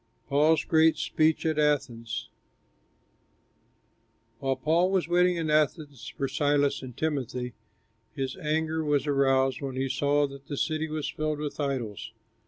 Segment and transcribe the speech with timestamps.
[0.29, 2.29] PAUL'S GREAT SPEECH AT ATHENS
[4.39, 7.53] While Paul was waiting at Athens for Silas and Timothy,
[8.15, 12.13] his anger was aroused when he saw that the city was filled with idols.